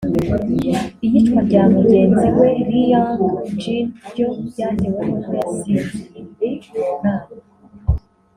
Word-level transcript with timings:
iyicwa 1.05 1.39
rya 1.47 1.63
mugenzi 1.73 2.27
we 2.37 2.47
Ri 2.67 2.81
Yong 2.91 3.21
Jin 3.61 3.85
ryo 4.09 4.27
ryatewe 4.47 4.99
n’uko 5.07 5.29
yasinziriye 5.37 6.71
mu 6.81 6.89
nama 7.03 7.29